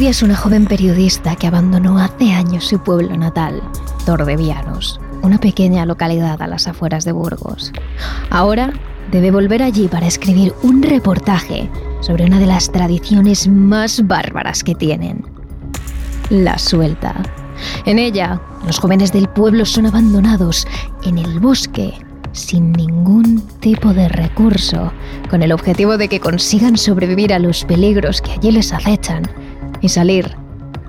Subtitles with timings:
[0.00, 3.62] Es una joven periodista que abandonó hace años su pueblo natal,
[4.04, 7.70] Tordevianos, una pequeña localidad a las afueras de Burgos.
[8.28, 8.72] Ahora
[9.12, 14.74] debe volver allí para escribir un reportaje sobre una de las tradiciones más bárbaras que
[14.74, 15.24] tienen,
[16.28, 17.14] la suelta.
[17.86, 20.66] En ella, los jóvenes del pueblo son abandonados
[21.04, 21.94] en el bosque
[22.32, 24.92] sin ningún tipo de recurso,
[25.30, 29.22] con el objetivo de que consigan sobrevivir a los peligros que allí les acechan
[29.80, 30.36] y salir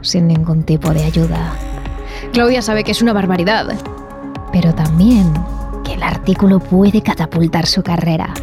[0.01, 1.53] sin ningún tipo de ayuda.
[2.33, 3.67] Claudia sabe que es una barbaridad,
[4.51, 5.31] pero también
[5.83, 8.33] que el artículo puede catapultar su carrera.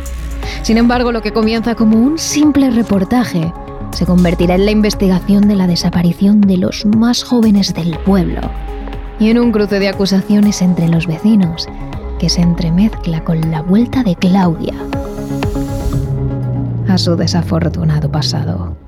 [0.62, 3.52] Sin embargo, lo que comienza como un simple reportaje
[3.91, 8.41] se convertirá en la investigación de la desaparición de los más jóvenes del pueblo
[9.19, 11.69] y en un cruce de acusaciones entre los vecinos
[12.19, 14.74] que se entremezcla con la vuelta de Claudia
[16.88, 18.88] a su desafortunado pasado.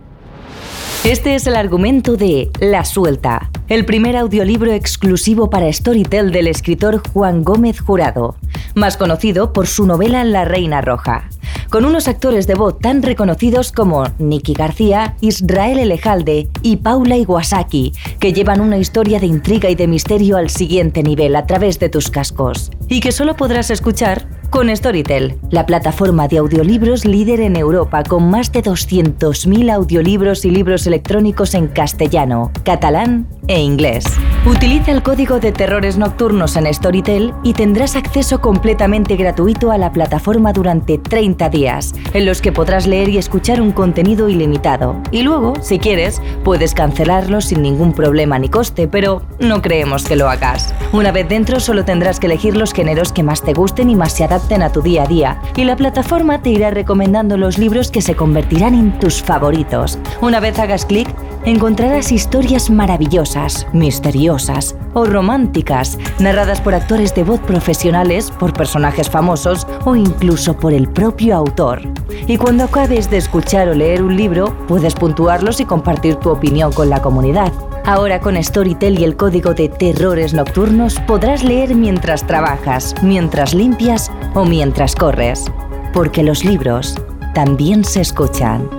[1.04, 7.00] Este es el argumento de La Suelta, el primer audiolibro exclusivo para Storytel del escritor
[7.14, 8.36] Juan Gómez Jurado,
[8.74, 11.30] más conocido por su novela La Reina Roja,
[11.70, 17.94] con unos actores de voz tan reconocidos como Nicky García, Israel Elejalde y Paula Iwasaki,
[18.18, 21.88] que llevan una historia de intriga y de misterio al siguiente nivel a través de
[21.88, 27.56] tus cascos, y que solo podrás escuchar con Storytel, la plataforma de audiolibros líder en
[27.56, 34.04] Europa con más de 200.000 audiolibros y libros electrónicos en castellano, catalán e inglés.
[34.46, 39.92] Utiliza el código de terrores nocturnos en Storytel y tendrás acceso completamente gratuito a la
[39.92, 45.00] plataforma durante 30 días, en los que podrás leer y escuchar un contenido ilimitado.
[45.12, 50.16] Y luego, si quieres, puedes cancelarlo sin ningún problema ni coste, pero no creemos que
[50.16, 50.74] lo hagas.
[50.92, 54.12] Una vez dentro solo tendrás que elegir los géneros que más te gusten y más
[54.12, 57.90] se adapten a tu día a día y la plataforma te irá recomendando los libros
[57.90, 59.96] que se convertirán en tus favoritos.
[60.20, 61.08] Una vez hagas clic,
[61.44, 69.66] encontrarás historias maravillosas, misteriosas o románticas, narradas por actores de voz profesionales, por personajes famosos
[69.84, 71.82] o incluso por el propio autor.
[72.26, 76.72] Y cuando acabes de escuchar o leer un libro, puedes puntuarlos y compartir tu opinión
[76.72, 77.52] con la comunidad.
[77.90, 84.12] Ahora con Storytel y el código de terrores nocturnos podrás leer mientras trabajas, mientras limpias
[84.32, 85.46] o mientras corres.
[85.92, 86.94] Porque los libros
[87.34, 88.70] también se escuchan.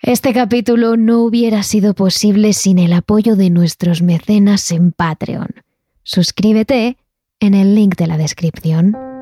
[0.00, 5.48] Este capítulo no hubiera sido posible sin el apoyo de nuestros mecenas en Patreon.
[6.04, 6.96] Suscríbete
[7.38, 9.13] en el link de la descripción.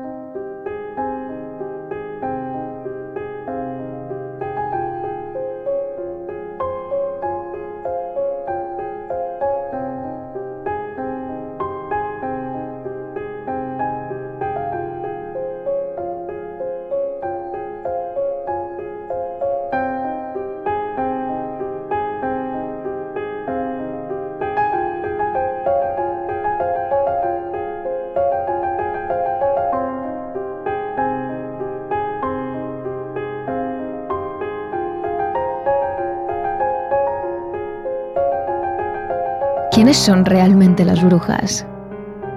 [39.73, 41.65] ¿Quiénes son realmente las brujas?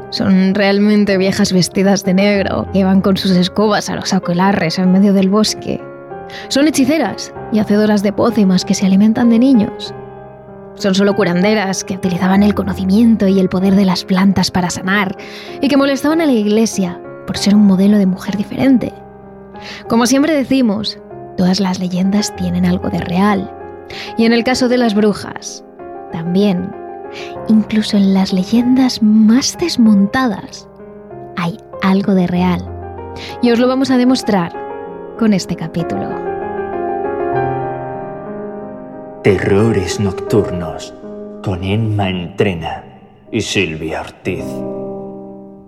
[0.09, 4.91] Son realmente viejas vestidas de negro que van con sus escobas a los aquelarres en
[4.91, 5.79] medio del bosque.
[6.49, 9.95] Son hechiceras y hacedoras de pócimas que se alimentan de niños.
[10.77, 15.15] Son solo curanderas que utilizaban el conocimiento y el poder de las plantas para sanar
[15.61, 18.95] y que molestaban a la iglesia por ser un modelo de mujer diferente.
[19.91, 20.99] Como siempre decimos,
[21.37, 23.53] todas las leyendas tienen algo de real.
[24.17, 25.63] Y en el caso de las brujas,
[26.13, 26.86] también
[27.49, 30.69] incluso en las leyendas más desmontadas,
[31.37, 32.65] hay algo de real.
[33.43, 34.53] Y os lo vamos a demostrar
[35.19, 36.09] con este capítulo.
[39.23, 40.95] Terrores Nocturnos
[41.43, 42.85] con Emma Entrena
[43.33, 44.45] y Silvia Ortiz.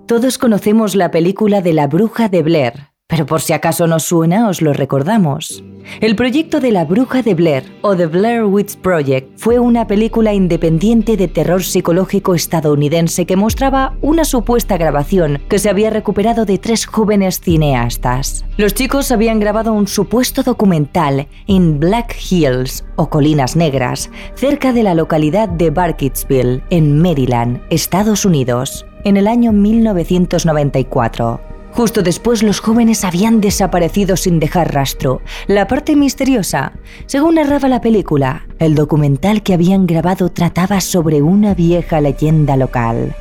[0.07, 4.49] Todos conocemos la película de la bruja de Blair, pero por si acaso no suena,
[4.51, 5.65] os lo recordamos.
[6.03, 10.35] El proyecto de la Bruja de Blair, o The Blair Witch Project, fue una película
[10.35, 16.59] independiente de terror psicológico estadounidense que mostraba una supuesta grabación que se había recuperado de
[16.59, 18.45] tres jóvenes cineastas.
[18.59, 24.83] Los chicos habían grabado un supuesto documental en Black Hills, o Colinas Negras, cerca de
[24.83, 31.41] la localidad de Barkitsville, en Maryland, Estados Unidos, en el año 1994.
[31.73, 35.21] Justo después los jóvenes habían desaparecido sin dejar rastro.
[35.47, 36.73] La parte misteriosa,
[37.07, 43.15] según narraba la película, el documental que habían grabado trataba sobre una vieja leyenda local,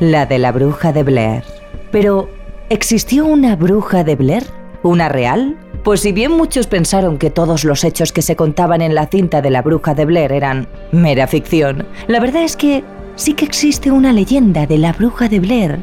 [0.00, 1.44] la de la bruja de Blair.
[1.90, 2.28] Pero
[2.72, 4.44] ¿Existió una bruja de Blair?
[4.82, 5.58] ¿Una real?
[5.84, 9.42] Pues si bien muchos pensaron que todos los hechos que se contaban en la cinta
[9.42, 12.82] de la bruja de Blair eran mera ficción, la verdad es que
[13.14, 15.80] sí que existe una leyenda de la bruja de Blair,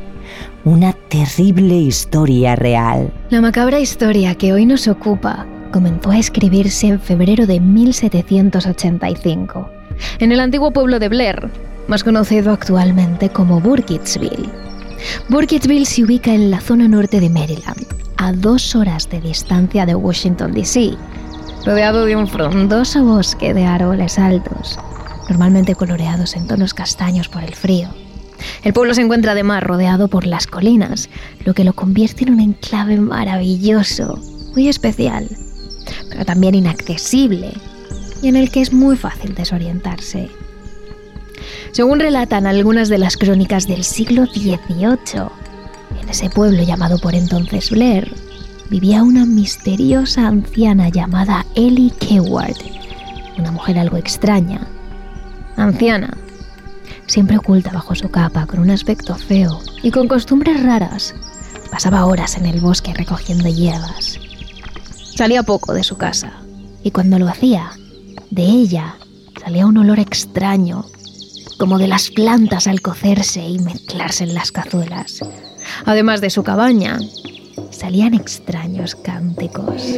[0.65, 3.11] una terrible historia real.
[3.29, 9.69] La macabra historia que hoy nos ocupa comenzó a escribirse en febrero de 1785,
[10.19, 11.50] en el antiguo pueblo de Blair,
[11.88, 14.50] más conocido actualmente como Burkittsville.
[15.29, 17.85] Burkittsville se ubica en la zona norte de Maryland,
[18.17, 20.91] a dos horas de distancia de Washington, D.C.,
[21.65, 24.79] rodeado de un frondoso bosque de árboles altos,
[25.29, 27.89] normalmente coloreados en tonos castaños por el frío.
[28.63, 31.09] El pueblo se encuentra además rodeado por las colinas,
[31.45, 34.19] lo que lo convierte en un enclave maravilloso,
[34.53, 35.27] muy especial,
[36.09, 37.53] pero también inaccesible
[38.21, 40.30] y en el que es muy fácil desorientarse.
[41.71, 45.30] Según relatan algunas de las crónicas del siglo XVIII,
[46.01, 48.12] en ese pueblo llamado por entonces Blair,
[48.69, 52.57] vivía una misteriosa anciana llamada Ellie Keward,
[53.38, 54.68] una mujer algo extraña.
[55.56, 56.15] Anciana,
[57.09, 61.15] siempre oculta bajo su capa, con un aspecto feo y con costumbres raras.
[61.71, 64.19] Pasaba horas en el bosque recogiendo hierbas.
[65.15, 66.31] Salía poco de su casa,
[66.83, 67.71] y cuando lo hacía,
[68.29, 68.95] de ella
[69.41, 70.85] salía un olor extraño,
[71.57, 75.19] como de las plantas al cocerse y mezclarse en las cazuelas.
[75.85, 77.00] Además de su cabaña,
[77.71, 79.95] salían extraños cánticos.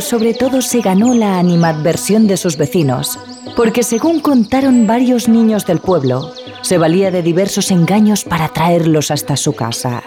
[0.00, 3.18] Sobre todo se ganó la animadversión de sus vecinos,
[3.56, 9.36] porque según contaron varios niños del pueblo, se valía de diversos engaños para traerlos hasta
[9.36, 10.02] su casa.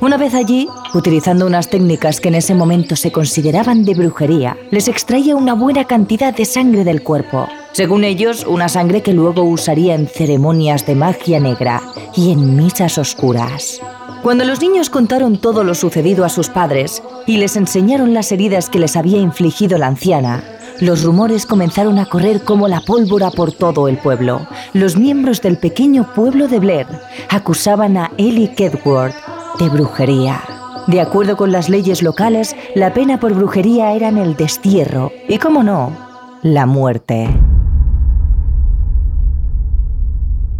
[0.00, 4.88] Una vez allí, utilizando unas técnicas que en ese momento se consideraban de brujería, les
[4.88, 7.48] extraía una buena cantidad de sangre del cuerpo.
[7.72, 11.82] Según ellos, una sangre que luego usaría en ceremonias de magia negra
[12.14, 13.80] y en misas oscuras.
[14.22, 18.70] Cuando los niños contaron todo lo sucedido a sus padres y les enseñaron las heridas
[18.70, 20.44] que les había infligido la anciana,
[20.80, 24.46] los rumores comenzaron a correr como la pólvora por todo el pueblo.
[24.74, 26.86] Los miembros del pequeño pueblo de Blair
[27.30, 29.16] acusaban a Ellie Kedworth
[29.58, 30.40] de brujería.
[30.86, 35.64] De acuerdo con las leyes locales, la pena por brujería era el destierro y, como
[35.64, 35.96] no,
[36.42, 37.28] la muerte.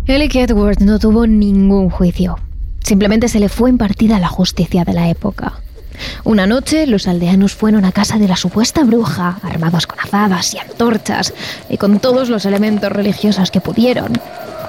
[0.07, 2.37] Ellie Kedworth no tuvo ningún juicio.
[2.83, 5.55] Simplemente se le fue impartida la justicia de la época.
[6.25, 10.59] Una noche los aldeanos fueron a casa de la supuesta bruja, armados con azadas y
[10.59, 11.33] antorchas
[11.69, 14.13] y con todos los elementos religiosos que pudieron,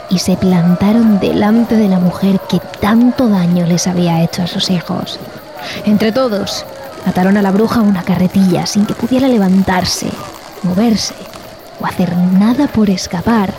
[0.09, 4.69] y se plantaron delante de la mujer que tanto daño les había hecho a sus
[4.69, 5.19] hijos.
[5.85, 6.65] Entre todos,
[7.05, 10.09] ataron a la bruja a una carretilla sin que pudiera levantarse,
[10.63, 11.15] moverse
[11.79, 13.53] o hacer nada por escapar,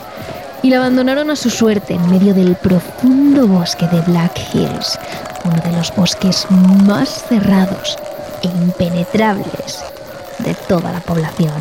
[0.65, 4.97] y la abandonaron a su suerte en medio del profundo bosque de Black Hills,
[5.43, 7.99] uno de los bosques más cerrados
[8.41, 9.83] e impenetrables
[10.39, 11.53] de toda la población.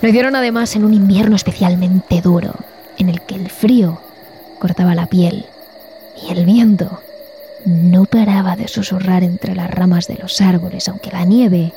[0.00, 2.54] Lo hicieron además en un invierno especialmente duro,
[2.98, 4.00] en el que el frío
[4.60, 5.46] cortaba la piel
[6.22, 7.00] y el viento
[7.64, 11.72] no paraba de susurrar entre las ramas de los árboles, aunque la nieve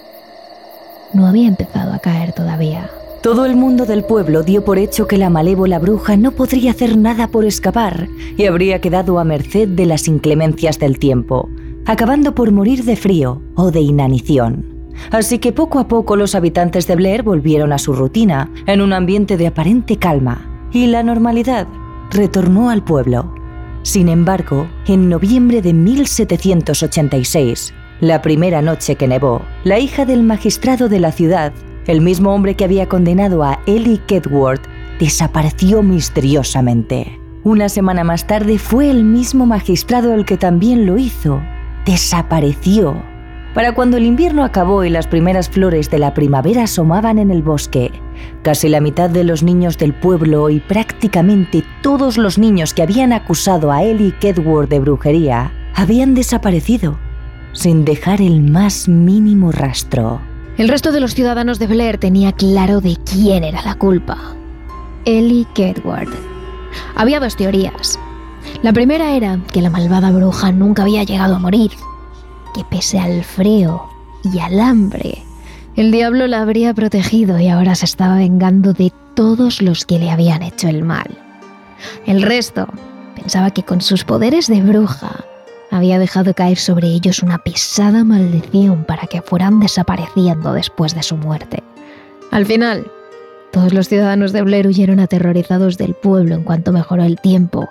[1.14, 2.92] no había empezado a caer todavía.
[3.22, 6.98] Todo el mundo del pueblo dio por hecho que la malévola bruja no podría hacer
[6.98, 8.08] nada por escapar
[8.38, 11.50] y habría quedado a merced de las inclemencias del tiempo,
[11.86, 14.66] acabando por morir de frío o de inanición.
[15.12, 18.94] Así que poco a poco los habitantes de Blair volvieron a su rutina, en un
[18.94, 21.68] ambiente de aparente calma, y la normalidad
[22.12, 23.34] retornó al pueblo.
[23.82, 30.88] Sin embargo, en noviembre de 1786, la primera noche que nevó, la hija del magistrado
[30.88, 31.52] de la ciudad
[31.88, 34.68] el mismo hombre que había condenado a Ellie Kedworth
[35.00, 37.20] desapareció misteriosamente.
[37.44, 41.42] Una semana más tarde fue el mismo magistrado el que también lo hizo.
[41.86, 43.02] Desapareció.
[43.54, 47.42] Para cuando el invierno acabó y las primeras flores de la primavera asomaban en el
[47.42, 47.92] bosque,
[48.44, 53.14] casi la mitad de los niños del pueblo y prácticamente todos los niños que habían
[53.14, 57.00] acusado a Ellie Kedworth de brujería habían desaparecido,
[57.54, 60.20] sin dejar el más mínimo rastro.
[60.58, 64.18] El resto de los ciudadanos de Blair tenía claro de quién era la culpa.
[65.06, 66.10] Ellie Kedward.
[66.96, 68.00] Había dos teorías.
[68.64, 71.72] La primera era que la malvada bruja nunca había llegado a morir,
[72.56, 73.84] que pese al frío
[74.24, 75.24] y al hambre,
[75.78, 80.10] el diablo la habría protegido y ahora se estaba vengando de todos los que le
[80.10, 81.16] habían hecho el mal.
[82.08, 82.68] El resto
[83.14, 85.24] pensaba que con sus poderes de bruja
[85.72, 91.18] había dejado caer sobre ellos una pesada maldición para que fueran desapareciendo después de su
[91.18, 91.64] muerte.
[92.32, 92.90] Al final,
[93.52, 97.68] todos los ciudadanos de Blair huyeron aterrorizados del pueblo en cuanto mejoró el tiempo,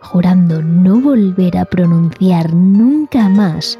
[0.00, 3.78] jurando no volver a pronunciar nunca más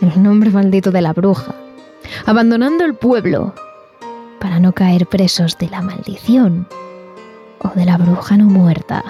[0.00, 1.54] el nombre maldito de la bruja,
[2.26, 3.54] abandonando el pueblo
[4.40, 6.66] para no caer presos de la maldición
[7.60, 9.04] o de la bruja no muerta.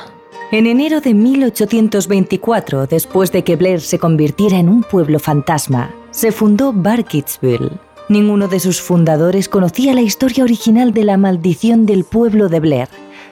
[0.52, 6.30] En enero de 1824, después de que Blair se convirtiera en un pueblo fantasma, se
[6.30, 7.78] fundó Barkitsville.
[8.11, 12.88] Ninguno de sus fundadores conocía la historia original de la maldición del pueblo de Blair,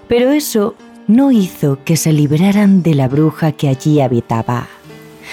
[0.09, 0.75] pero eso
[1.09, 4.67] no hizo que se libraran de la bruja que allí habitaba.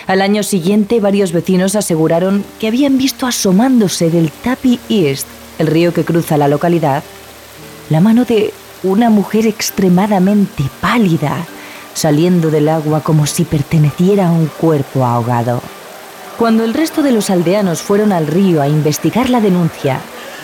[0.08, 5.25] Al año siguiente, varios vecinos aseguraron que habían visto asomándose del Tapi East,
[5.58, 7.01] el río que cruza la localidad,
[7.89, 8.51] la mano de
[8.84, 11.48] una mujer extremadamente pálida
[11.98, 15.62] saliendo del agua como si perteneciera a un cuerpo ahogado.
[16.38, 20.00] Cuando el resto de los aldeanos fueron al río a investigar la denuncia,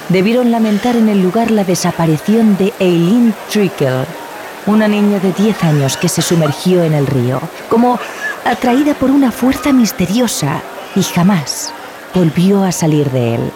[0.10, 4.06] debieron lamentar en el lugar la desaparición de Eileen Trickle,
[4.66, 8.00] una niña de 10 años que se sumergió en el río, como
[8.46, 10.64] atraída por una fuerza misteriosa
[10.96, 11.72] y jamás
[12.16, 13.52] volvió a salir de él.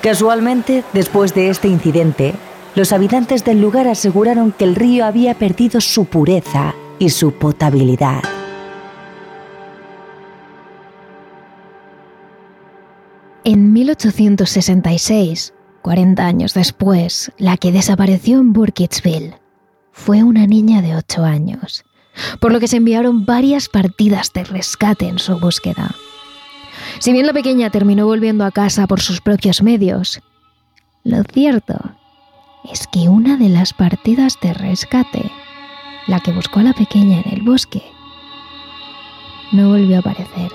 [0.00, 2.34] Casualmente, después de este incidente,
[2.76, 8.22] los habitantes del lugar aseguraron que el río había perdido su pureza y su potabilidad.
[13.44, 19.34] En 1866, 40 años después, la que desapareció en Burkittsville
[19.92, 21.84] fue una niña de 8 años,
[22.40, 25.94] por lo que se enviaron varias partidas de rescate en su búsqueda.
[27.00, 30.20] Si bien la pequeña terminó volviendo a casa por sus propios medios,
[31.02, 31.78] lo cierto
[32.72, 35.30] es que una de las partidas de rescate
[36.06, 37.82] la que buscó a la pequeña en el bosque,
[39.52, 40.50] no volvió a aparecer.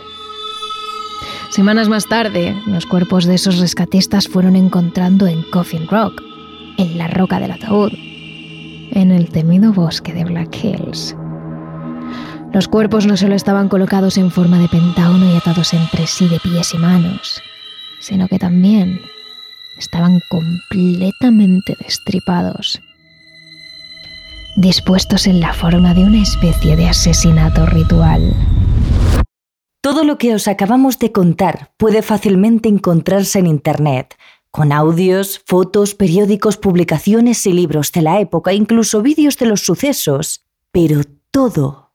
[1.50, 6.22] Semanas más tarde, los cuerpos de esos rescatistas fueron encontrando en Coffin Rock,
[6.78, 11.16] en la roca del ataúd, en el temido bosque de Black Hills.
[12.54, 16.40] Los cuerpos no solo estaban colocados en forma de pentágono y atados entre sí de
[16.40, 17.42] pies y manos,
[18.00, 19.02] sino que también
[19.78, 22.82] estaban completamente destripados
[24.60, 28.34] dispuestos en la forma de una especie de asesinato ritual.
[29.82, 34.18] Todo lo que os acabamos de contar puede fácilmente encontrarse en Internet,
[34.52, 40.46] con audios, fotos, periódicos, publicaciones y libros de la época, incluso vídeos de los sucesos,
[40.72, 41.94] pero todo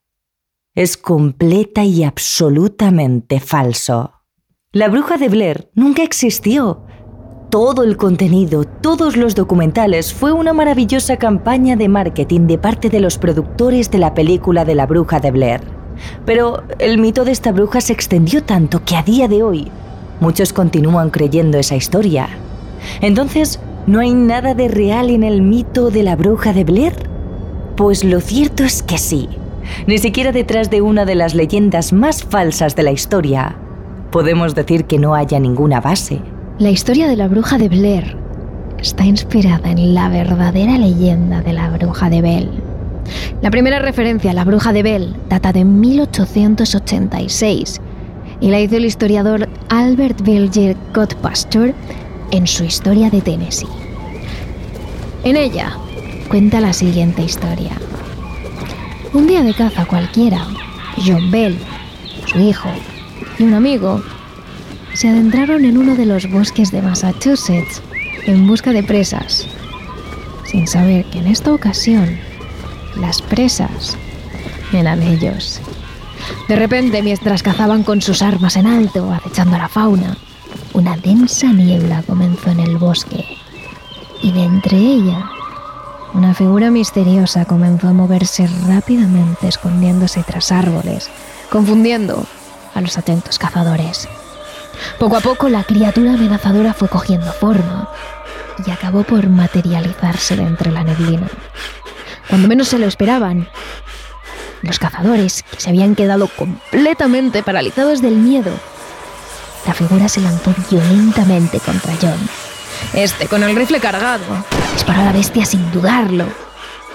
[0.75, 4.23] es completa y absolutamente falso.
[4.73, 6.84] La bruja de Blair nunca existió,
[7.55, 12.99] todo el contenido, todos los documentales, fue una maravillosa campaña de marketing de parte de
[12.99, 15.61] los productores de la película de la bruja de Blair.
[16.27, 19.71] Pero el mito de esta bruja se extendió tanto que a día de hoy
[20.19, 22.29] muchos continúan creyendo esa historia.
[23.01, 27.09] Entonces, ¿no hay nada de real en el mito de la bruja de Blair?
[27.77, 29.29] Pues lo cierto es que sí.
[29.87, 33.55] Ni siquiera detrás de una de las leyendas más falsas de la historia
[34.11, 36.21] podemos decir que no haya ninguna base.
[36.61, 38.17] La historia de la bruja de Blair
[38.79, 42.49] está inspirada en la verdadera leyenda de la bruja de Bell.
[43.43, 47.81] La primera referencia a la bruja de Bell data de 1886
[48.41, 51.75] y la hizo el historiador Albert Bilger Godpasture
[52.31, 53.67] en su historia de Tennessee.
[55.25, 55.77] En ella
[56.29, 57.73] cuenta la siguiente historia.
[59.13, 60.47] Un día de caza cualquiera,
[61.05, 61.59] John Bell,
[62.27, 62.69] su hijo
[63.41, 64.01] y un amigo
[64.95, 67.83] se adentraron en uno de los bosques de Massachusetts
[68.27, 69.47] en busca de presas,
[70.45, 72.19] sin saber que en esta ocasión
[72.97, 73.97] las presas
[74.73, 75.61] eran ellos.
[76.49, 80.17] De repente, mientras cazaban con sus armas en alto, acechando a la fauna,
[80.73, 83.25] una densa niebla comenzó en el bosque,
[84.23, 85.29] y de entre ella,
[86.15, 91.11] una figura misteriosa comenzó a moverse rápidamente escondiéndose tras árboles,
[91.51, 92.25] confundiendo
[92.75, 94.09] a los atentos cazadores.
[94.99, 97.89] Poco a poco la criatura amenazadora fue cogiendo forma
[98.67, 101.29] y acabó por materializarse de entre la neblina.
[102.29, 103.49] Cuando menos se lo esperaban,
[104.63, 108.53] los cazadores, que se habían quedado completamente paralizados del miedo,
[109.67, 112.29] la figura se lanzó violentamente contra John.
[112.93, 116.27] Este, con el rifle cargado, disparó a la bestia sin dudarlo,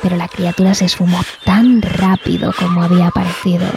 [0.01, 3.67] pero la criatura se esfumó tan rápido como había aparecido,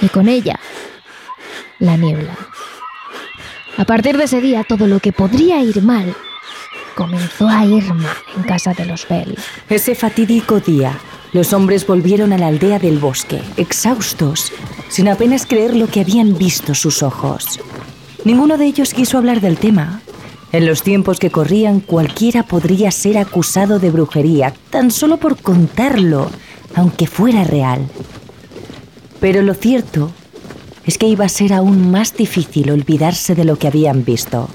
[0.00, 0.58] y con ella,
[1.78, 2.36] la niebla.
[3.80, 6.14] A partir de ese día, todo lo que podría ir mal
[6.94, 9.38] comenzó a ir mal en casa de los Bell.
[9.70, 10.98] Ese fatídico día,
[11.32, 14.52] los hombres volvieron a la aldea del bosque, exhaustos,
[14.90, 17.58] sin apenas creer lo que habían visto sus ojos.
[18.22, 20.02] Ninguno de ellos quiso hablar del tema.
[20.52, 26.30] En los tiempos que corrían cualquiera podría ser acusado de brujería, tan solo por contarlo,
[26.74, 27.88] aunque fuera real.
[29.20, 30.12] Pero lo cierto
[30.90, 34.48] es que iba a ser aún más difícil olvidarse de lo que habían visto.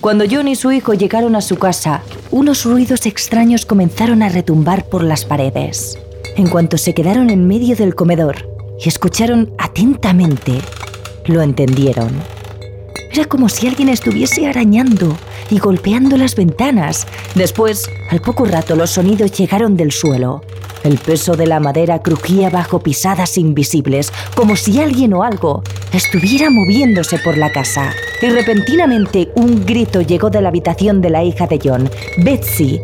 [0.00, 4.88] Cuando John y su hijo llegaron a su casa, unos ruidos extraños comenzaron a retumbar
[4.88, 5.96] por las paredes.
[6.36, 8.48] En cuanto se quedaron en medio del comedor
[8.84, 10.54] y escucharon atentamente,
[11.26, 12.10] lo entendieron.
[13.12, 15.16] Era como si alguien estuviese arañando
[15.48, 17.06] y golpeando las ventanas.
[17.36, 20.42] Después, al poco rato, los sonidos llegaron del suelo.
[20.84, 26.50] El peso de la madera crujía bajo pisadas invisibles, como si alguien o algo estuviera
[26.50, 27.92] moviéndose por la casa.
[28.22, 32.80] Y repentinamente un grito llegó de la habitación de la hija de John, Betsy.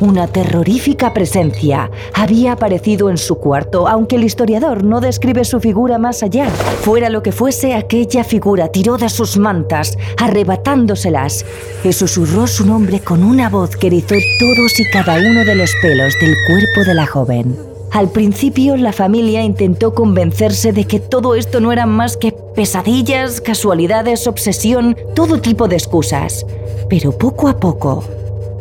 [0.00, 5.96] Una terrorífica presencia había aparecido en su cuarto, aunque el historiador no describe su figura
[5.96, 6.50] más allá.
[6.82, 11.46] Fuera lo que fuese, aquella figura tiró de sus mantas, arrebatándoselas,
[11.82, 15.70] y susurró su nombre con una voz que erizó todos y cada uno de los
[15.80, 17.56] pelos del cuerpo de la joven.
[17.92, 23.40] Al principio la familia intentó convencerse de que todo esto no eran más que pesadillas,
[23.40, 26.44] casualidades, obsesión, todo tipo de excusas.
[26.90, 28.04] Pero poco a poco,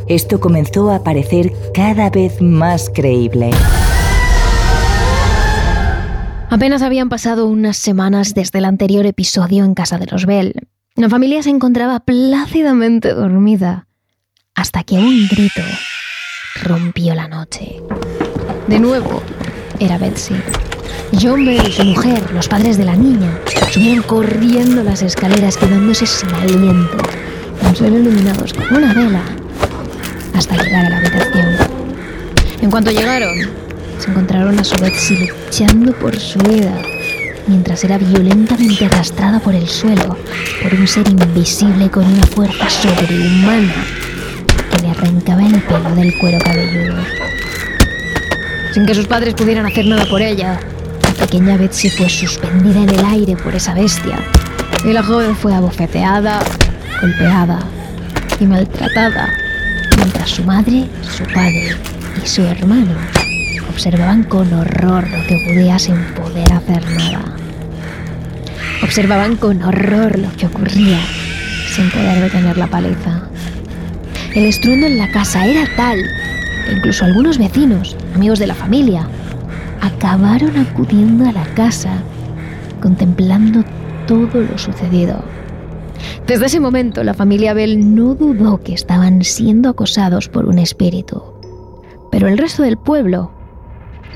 [0.07, 3.51] esto comenzó a parecer cada vez más creíble.
[6.49, 10.67] Apenas habían pasado unas semanas desde el anterior episodio en casa de los Bell.
[10.95, 13.87] La familia se encontraba plácidamente dormida
[14.53, 15.61] hasta que un grito
[16.63, 17.81] rompió la noche.
[18.67, 19.21] De nuevo,
[19.79, 20.35] era Betsy.
[21.19, 23.39] John Bell y su mujer, los padres de la niña,
[23.71, 26.97] subieron corriendo las escaleras quedándose sin aliento,
[27.61, 29.23] tan solo iluminados con una vela
[30.35, 31.55] hasta llegar a la habitación.
[32.61, 33.35] En cuanto llegaron,
[33.99, 36.73] se encontraron a su Betsy luchando por su vida,
[37.47, 40.17] mientras era violentamente arrastrada por el suelo
[40.61, 43.73] por un ser invisible con una fuerza sobrehumana
[44.71, 46.95] que le arrancaba el pelo del cuero cabelludo.
[48.73, 50.59] Sin que sus padres pudieran hacer nada por ella,
[51.01, 54.19] la pequeña Betsy fue suspendida en el aire por esa bestia
[54.83, 56.43] y la joven fue abofeteada,
[57.01, 57.59] golpeada
[58.39, 59.44] y maltratada
[60.05, 61.75] mientras su madre, su padre
[62.23, 62.93] y su hermano
[63.71, 67.35] observaban con horror lo que ocurría sin poder hacer nada.
[68.83, 70.99] Observaban con horror lo que ocurría
[71.73, 73.23] sin poder detener la paliza.
[74.35, 75.97] El estruendo en la casa era tal
[76.67, 79.07] que incluso algunos vecinos, amigos de la familia,
[79.81, 81.93] acabaron acudiendo a la casa
[82.79, 83.63] contemplando
[84.05, 85.34] todo lo sucedido.
[86.27, 91.21] Desde ese momento la familia Bell no dudó que estaban siendo acosados por un espíritu.
[92.09, 93.31] Pero el resto del pueblo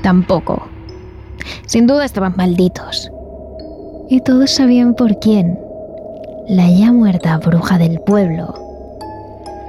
[0.02, 0.66] tampoco.
[1.66, 3.12] Sin duda estaban malditos.
[4.08, 5.56] Y todos sabían por quién.
[6.48, 8.54] La ya muerta bruja del pueblo,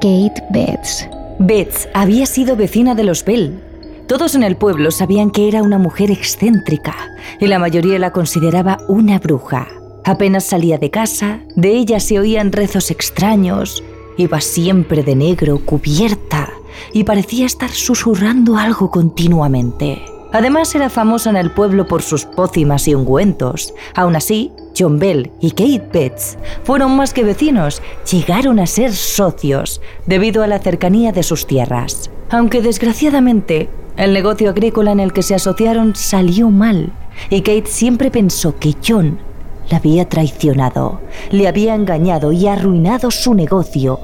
[0.02, 1.08] Kate Betts.
[1.38, 3.62] Betts había sido vecina de los Bell.
[4.08, 6.96] Todos en el pueblo sabían que era una mujer excéntrica
[7.40, 9.68] y la mayoría la consideraba una bruja.
[10.04, 13.84] Apenas salía de casa, de ella se oían rezos extraños,
[14.18, 16.50] iba siempre de negro, cubierta,
[16.92, 20.02] y parecía estar susurrando algo continuamente.
[20.34, 23.74] Además era famosa en el pueblo por sus pócimas y ungüentos.
[23.96, 29.82] Aún así, John Bell y Kate Betts fueron más que vecinos, llegaron a ser socios
[30.06, 32.10] debido a la cercanía de sus tierras.
[32.30, 36.94] Aunque desgraciadamente el negocio agrícola en el que se asociaron salió mal
[37.30, 39.20] y Kate siempre pensó que John
[39.70, 44.00] la había traicionado, le había engañado y arruinado su negocio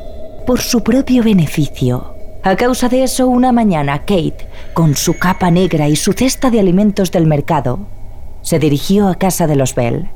[0.45, 2.13] por su propio beneficio.
[2.43, 6.59] A causa de eso, una mañana Kate, con su capa negra y su cesta de
[6.59, 7.79] alimentos del mercado,
[8.41, 10.09] se dirigió a casa de los Bell.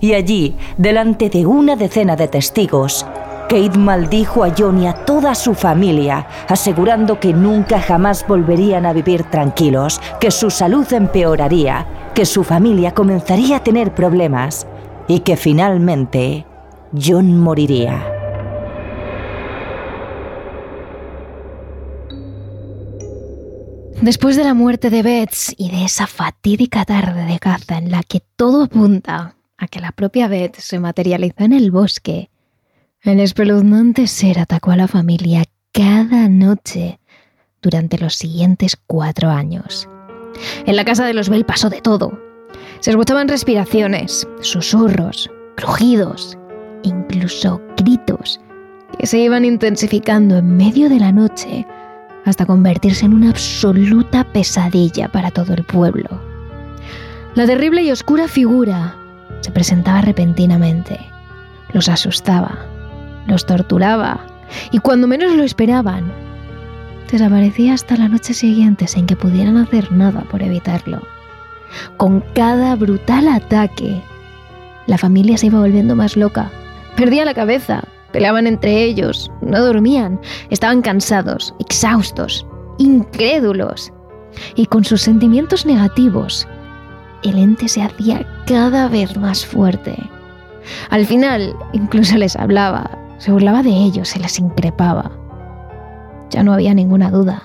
[0.00, 3.06] Y allí, delante de una decena de testigos,
[3.48, 8.92] Kate maldijo a John y a toda su familia, asegurando que nunca jamás volverían a
[8.92, 14.66] vivir tranquilos, que su salud empeoraría, que su familia comenzaría a tener problemas
[15.08, 16.46] y que finalmente
[16.92, 18.04] John moriría.
[24.02, 28.02] Después de la muerte de Bets y de esa fatídica tarde de caza en la
[28.02, 32.30] que todo apunta a que la propia Beth se materializó en el bosque,
[33.02, 36.98] el espeluznante ser atacó a la familia cada noche
[37.60, 39.86] durante los siguientes cuatro años.
[40.66, 42.18] En la casa de los Bell pasó de todo.
[42.80, 46.38] Se escuchaban respiraciones, susurros, crujidos,
[46.82, 48.40] incluso gritos
[48.98, 51.66] que se iban intensificando en medio de la noche
[52.26, 56.20] hasta convertirse en una absoluta pesadilla para todo el pueblo.
[57.34, 58.94] La terrible y oscura figura
[59.40, 61.00] se presentaba repentinamente,
[61.72, 62.58] los asustaba,
[63.26, 64.26] los torturaba
[64.70, 66.12] y cuando menos lo esperaban,
[67.12, 71.00] desaparecía hasta la noche siguiente sin que pudieran hacer nada por evitarlo.
[71.96, 74.00] Con cada brutal ataque,
[74.86, 76.50] la familia se iba volviendo más loca.
[76.96, 80.20] Perdía la cabeza, peleaban entre ellos, no dormían,
[80.50, 82.46] estaban cansados, exhaustos,
[82.78, 83.92] incrédulos.
[84.54, 86.46] Y con sus sentimientos negativos,
[87.22, 89.96] el ente se hacía cada vez más fuerte.
[90.90, 95.19] Al final, incluso les hablaba, se burlaba de ellos, se les increpaba.
[96.30, 97.42] Ya no había ninguna duda.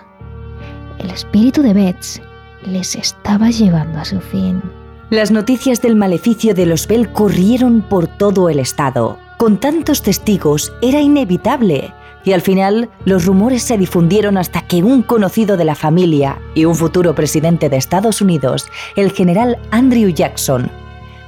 [1.00, 2.22] El espíritu de Betts
[2.66, 4.62] les estaba llevando a su fin.
[5.10, 9.18] Las noticias del maleficio de los Bell corrieron por todo el estado.
[9.38, 11.94] Con tantos testigos era inevitable
[12.24, 16.66] y al final los rumores se difundieron hasta que un conocido de la familia y
[16.66, 20.72] un futuro presidente de Estados Unidos, el general Andrew Jackson,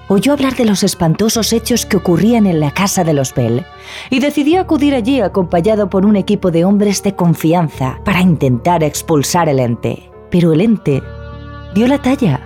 [0.07, 3.65] oyó hablar de los espantosos hechos que ocurrían en la casa de los Bell
[4.09, 9.49] y decidió acudir allí acompañado por un equipo de hombres de confianza para intentar expulsar
[9.49, 10.09] el ente.
[10.31, 11.01] Pero el ente
[11.73, 12.41] dio la talla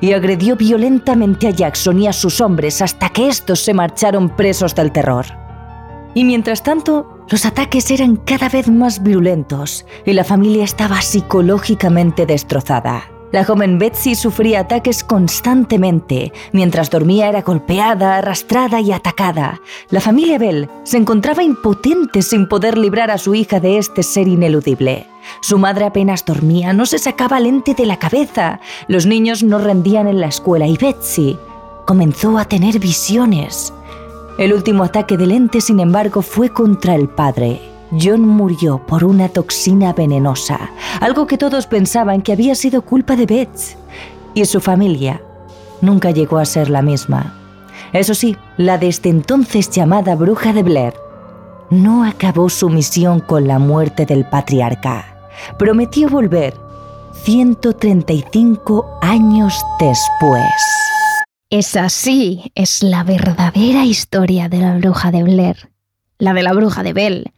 [0.00, 4.74] y agredió violentamente a Jackson y a sus hombres hasta que estos se marcharon presos
[4.74, 5.26] del terror.
[6.14, 12.26] Y mientras tanto, los ataques eran cada vez más virulentos y la familia estaba psicológicamente
[12.26, 13.13] destrozada.
[13.34, 16.32] La joven Betsy sufría ataques constantemente.
[16.52, 19.60] Mientras dormía era golpeada, arrastrada y atacada.
[19.90, 24.28] La familia Bell se encontraba impotente sin poder librar a su hija de este ser
[24.28, 25.08] ineludible.
[25.40, 28.60] Su madre apenas dormía, no se sacaba lente de la cabeza.
[28.86, 31.36] Los niños no rendían en la escuela y Betsy
[31.86, 33.74] comenzó a tener visiones.
[34.38, 37.73] El último ataque del ente, sin embargo, fue contra el padre.
[37.90, 40.70] John murió por una toxina venenosa,
[41.00, 43.76] algo que todos pensaban que había sido culpa de Beth.
[44.34, 45.20] Y su familia
[45.80, 47.38] nunca llegó a ser la misma.
[47.92, 50.94] Eso sí, la desde entonces llamada bruja de Blair
[51.70, 55.16] no acabó su misión con la muerte del patriarca.
[55.58, 56.54] Prometió volver
[57.24, 60.44] 135 años después.
[61.50, 65.70] Esa sí es la verdadera historia de la bruja de Blair,
[66.18, 67.32] la de la bruja de Bell,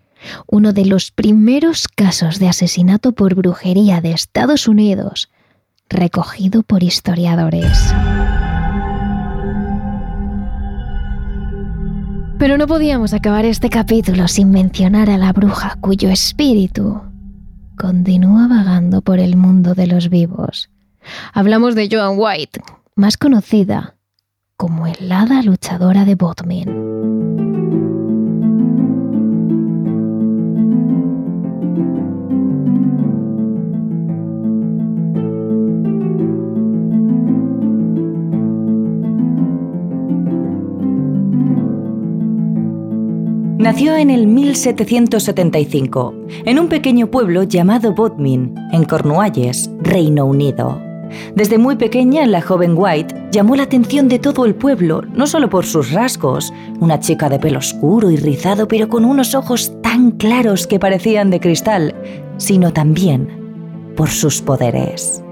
[0.46, 5.30] uno de los primeros casos de asesinato por brujería de Estados Unidos,
[5.88, 7.94] recogido por historiadores.
[12.38, 17.00] Pero no podíamos acabar este capítulo sin mencionar a la bruja cuyo espíritu
[17.76, 20.68] continúa vagando por el mundo de los vivos.
[21.32, 22.60] Hablamos de Joan White,
[22.94, 23.94] más conocida
[24.56, 26.85] como el hada luchadora de Bodmin.
[43.66, 50.80] Nació en el 1775, en un pequeño pueblo llamado Bodmin, en Cornualles, Reino Unido.
[51.34, 55.50] Desde muy pequeña, la joven White llamó la atención de todo el pueblo, no solo
[55.50, 60.12] por sus rasgos, una chica de pelo oscuro y rizado, pero con unos ojos tan
[60.12, 61.92] claros que parecían de cristal,
[62.36, 63.28] sino también
[63.96, 65.24] por sus poderes.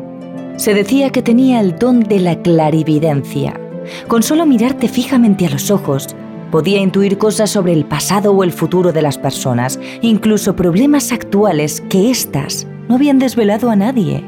[0.56, 3.60] Se decía que tenía el don de la clarividencia.
[4.08, 6.16] Con solo mirarte fijamente a los ojos,
[6.54, 11.80] Podía intuir cosas sobre el pasado o el futuro de las personas, incluso problemas actuales
[11.90, 14.22] que éstas no habían desvelado a nadie.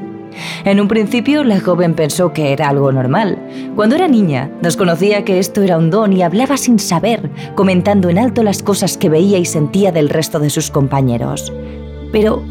[0.65, 3.39] En un principio la joven pensó que era algo normal.
[3.77, 8.19] Cuando era niña, desconocía que esto era un don y hablaba sin saber, comentando en
[8.19, 11.53] alto las cosas que veía y sentía del resto de sus compañeros.
[12.11, 12.43] Pero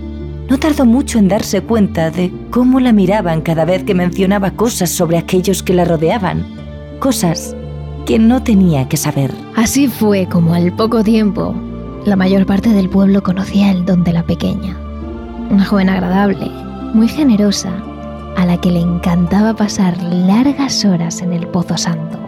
[0.49, 4.89] no tardó mucho en darse cuenta de cómo la miraban cada vez que mencionaba cosas
[4.89, 6.45] sobre aquellos que la rodeaban.
[6.99, 7.57] Cosas
[8.05, 9.33] que no tenía que saber.
[9.55, 11.55] Así fue como al poco tiempo
[12.05, 14.77] la mayor parte del pueblo conocía el don de la pequeña.
[15.49, 16.49] Una joven agradable,
[16.93, 17.71] muy generosa,
[18.37, 22.19] a la que le encantaba pasar largas horas en el Pozo Santo.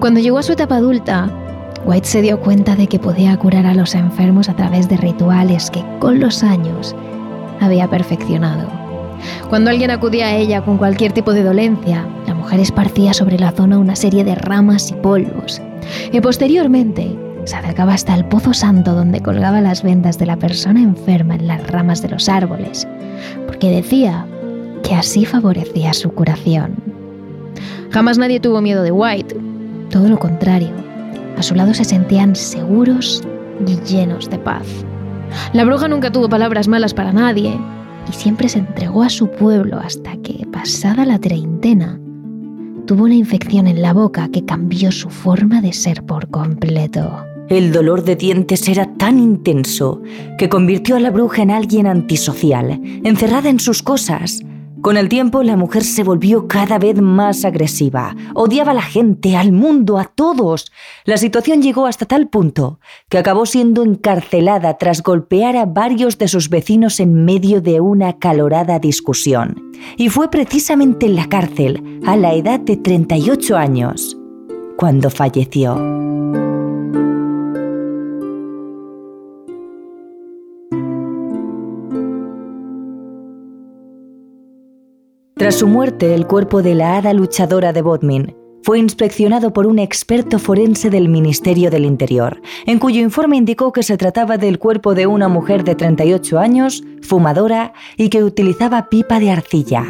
[0.00, 1.30] Cuando llegó a su etapa adulta,
[1.84, 5.70] White se dio cuenta de que podía curar a los enfermos a través de rituales
[5.70, 6.96] que con los años
[7.60, 8.68] había perfeccionado.
[9.50, 12.06] Cuando alguien acudía a ella con cualquier tipo de dolencia,
[12.46, 15.60] mujer esparcía sobre la zona una serie de ramas y polvos,
[16.12, 20.80] y posteriormente se acercaba hasta el pozo santo donde colgaba las vendas de la persona
[20.80, 22.86] enferma en las ramas de los árboles,
[23.46, 24.24] porque decía
[24.84, 26.76] que así favorecía su curación.
[27.90, 29.36] Jamás nadie tuvo miedo de White,
[29.90, 30.70] todo lo contrario,
[31.36, 33.24] a su lado se sentían seguros
[33.66, 34.68] y llenos de paz.
[35.52, 37.58] La bruja nunca tuvo palabras malas para nadie,
[38.08, 41.98] y siempre se entregó a su pueblo hasta que, pasada la treintena,
[42.86, 47.24] tuvo una infección en la boca que cambió su forma de ser por completo.
[47.48, 50.02] El dolor de dientes era tan intenso
[50.38, 54.42] que convirtió a la bruja en alguien antisocial, encerrada en sus cosas.
[54.86, 59.36] Con el tiempo la mujer se volvió cada vez más agresiva, odiaba a la gente,
[59.36, 60.70] al mundo, a todos.
[61.04, 66.28] La situación llegó hasta tal punto que acabó siendo encarcelada tras golpear a varios de
[66.28, 69.72] sus vecinos en medio de una calorada discusión.
[69.96, 74.16] Y fue precisamente en la cárcel, a la edad de 38 años,
[74.76, 75.95] cuando falleció.
[85.38, 89.78] Tras su muerte, el cuerpo de la hada luchadora de Bodmin fue inspeccionado por un
[89.78, 94.94] experto forense del Ministerio del Interior, en cuyo informe indicó que se trataba del cuerpo
[94.94, 99.84] de una mujer de 38 años, fumadora y que utilizaba pipa de arcilla.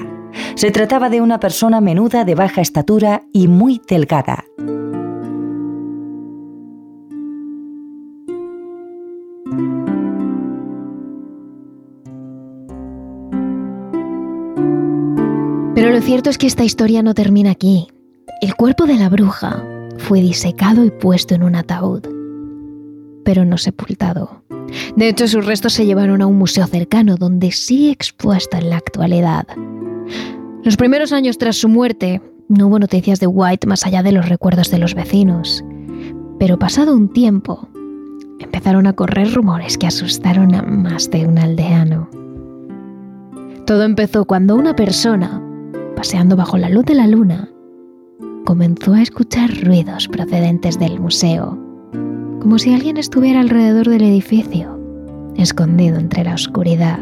[0.57, 4.45] Se trataba de una persona menuda de baja estatura y muy delgada.
[15.87, 17.87] Pero lo cierto es que esta historia no termina aquí.
[18.43, 19.65] El cuerpo de la bruja
[19.99, 22.03] fue disecado y puesto en un ataúd,
[23.25, 24.43] pero no sepultado.
[24.97, 28.79] De hecho, sus restos se llevaron a un museo cercano donde sigue expuesta en la
[28.79, 29.47] actualidad.
[30.65, 34.29] Los primeros años tras su muerte, no hubo noticias de White más allá de los
[34.29, 35.63] recuerdos de los vecinos.
[36.41, 37.69] Pero pasado un tiempo,
[38.41, 42.11] empezaron a correr rumores que asustaron a más de un aldeano.
[43.67, 45.46] Todo empezó cuando una persona
[45.97, 47.51] paseando bajo la luz de la luna,
[48.45, 51.59] comenzó a escuchar ruidos procedentes del museo,
[52.41, 54.79] como si alguien estuviera alrededor del edificio,
[55.37, 57.01] escondido entre la oscuridad.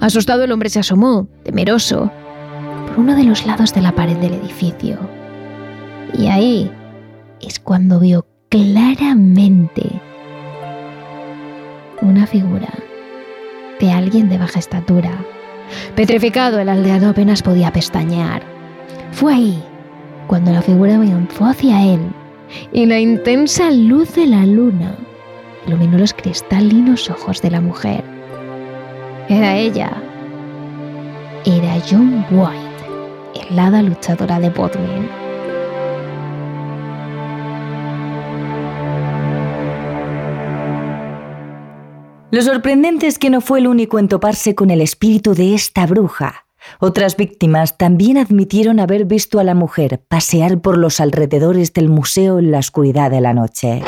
[0.00, 2.10] Asustado el hombre se asomó, temeroso,
[2.88, 4.98] por uno de los lados de la pared del edificio.
[6.18, 6.70] Y ahí
[7.40, 10.02] es cuando vio claramente
[12.02, 12.72] una figura
[13.80, 15.24] de alguien de baja estatura
[15.94, 18.42] Petrificado, el aldeano apenas podía pestañear.
[19.12, 19.62] Fue ahí
[20.26, 22.00] cuando la figura avanzó hacia él
[22.72, 24.96] y la intensa luz de la luna
[25.66, 28.04] iluminó los cristalinos ojos de la mujer.
[29.28, 29.90] Era ella.
[31.44, 35.25] Era John White, el luchadora de Bodmin.
[42.36, 45.86] Lo sorprendente es que no fue el único en toparse con el espíritu de esta
[45.86, 46.44] bruja.
[46.80, 52.38] Otras víctimas también admitieron haber visto a la mujer pasear por los alrededores del museo
[52.38, 53.82] en la oscuridad de la noche.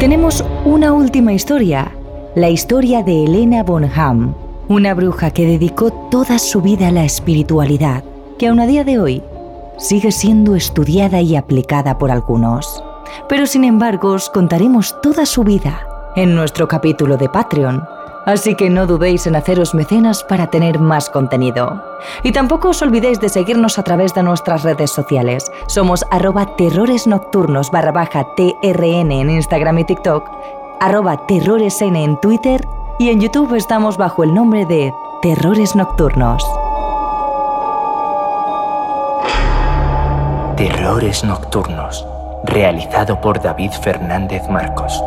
[0.00, 1.92] Tenemos una última historia,
[2.34, 4.34] la historia de Elena Bonham,
[4.66, 8.02] una bruja que dedicó toda su vida a la espiritualidad,
[8.38, 9.22] que aún a día de hoy
[9.76, 12.82] sigue siendo estudiada y aplicada por algunos.
[13.28, 15.86] Pero sin embargo os contaremos toda su vida
[16.16, 17.84] en nuestro capítulo de Patreon
[18.30, 21.82] Así que no dudéis en haceros mecenas para tener más contenido.
[22.22, 25.50] Y tampoco os olvidéis de seguirnos a través de nuestras redes sociales.
[25.66, 30.30] Somos arroba terrores nocturnos barra baja TRN en Instagram y TikTok,
[30.78, 32.64] arroba terroresn en Twitter
[33.00, 36.46] y en YouTube estamos bajo el nombre de Terrores Nocturnos.
[40.56, 42.06] Terrores Nocturnos,
[42.44, 45.02] realizado por David Fernández Marcos.